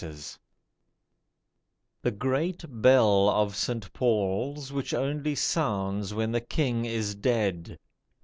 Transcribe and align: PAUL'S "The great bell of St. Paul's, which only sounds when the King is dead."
PAUL'S 0.01 0.39
"The 2.01 2.09
great 2.09 2.63
bell 2.81 3.29
of 3.29 3.55
St. 3.55 3.93
Paul's, 3.93 4.73
which 4.73 4.95
only 4.95 5.35
sounds 5.35 6.11
when 6.11 6.31
the 6.31 6.41
King 6.41 6.85
is 6.85 7.13
dead." 7.13 7.77